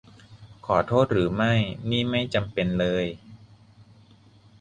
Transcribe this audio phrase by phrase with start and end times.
[0.65, 1.53] ขอโทษหรือไม่
[1.89, 3.05] นี่ไม่จำเป็นเลย